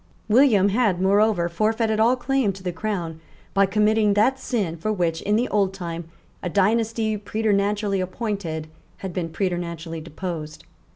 William 0.27 0.69
had 0.69 0.99
moreover 0.99 1.47
forfeited 1.47 1.99
all 1.99 2.15
claim 2.15 2.51
to 2.53 2.63
the 2.63 2.71
crown 2.71 3.21
by 3.53 3.67
committing 3.67 4.15
that 4.15 4.39
sin 4.39 4.75
for 4.75 4.91
which, 4.91 5.21
in 5.21 5.35
the 5.35 5.47
old 5.49 5.75
time, 5.75 6.05
a 6.41 6.49
dynasty 6.49 7.15
preternaturally 7.17 8.01
appointed 8.01 8.67
had 9.05 9.13
been 9.13 9.29
preternaturally 9.29 10.01
deposed. 10.01 10.63